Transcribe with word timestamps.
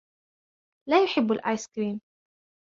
لا 0.89 1.03
يحب 1.03 1.31
الآيس 1.31 1.67
كريم. 1.75 2.01